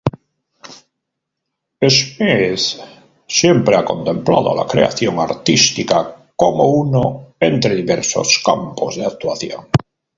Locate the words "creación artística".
4.65-6.03